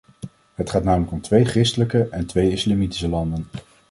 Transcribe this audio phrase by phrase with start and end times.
[0.55, 3.47] Het gaat namelijk om twee christelijke en twee islamitische landen.